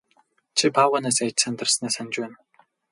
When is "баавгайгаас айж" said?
0.75-1.35